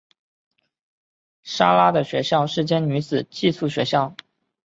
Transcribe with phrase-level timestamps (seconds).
[1.43, 4.15] 莎拉的学校是间女子寄宿学校。